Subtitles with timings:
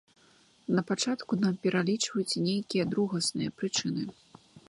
[0.75, 4.03] Напачатку нам пералічваюць нейкія другасныя прычыны.